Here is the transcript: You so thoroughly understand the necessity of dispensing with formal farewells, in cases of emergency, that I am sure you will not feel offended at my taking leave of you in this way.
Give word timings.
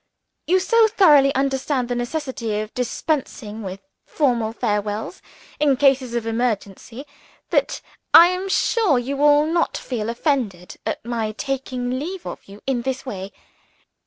You 0.47 0.59
so 0.59 0.87
thoroughly 0.87 1.31
understand 1.35 1.87
the 1.87 1.93
necessity 1.93 2.59
of 2.59 2.73
dispensing 2.73 3.61
with 3.61 3.81
formal 4.07 4.51
farewells, 4.51 5.21
in 5.59 5.77
cases 5.77 6.15
of 6.15 6.25
emergency, 6.25 7.05
that 7.51 7.81
I 8.11 8.29
am 8.29 8.49
sure 8.49 8.97
you 8.97 9.15
will 9.15 9.45
not 9.45 9.77
feel 9.77 10.09
offended 10.09 10.77
at 10.87 11.05
my 11.05 11.33
taking 11.33 11.99
leave 11.99 12.25
of 12.25 12.43
you 12.47 12.63
in 12.65 12.81
this 12.81 13.05
way. 13.05 13.31